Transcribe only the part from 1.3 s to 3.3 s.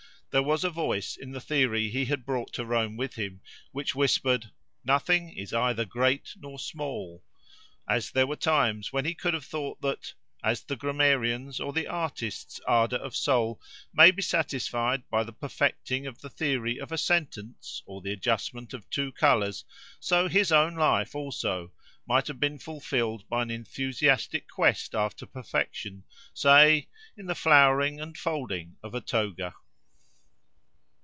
the theory he had brought to Rome with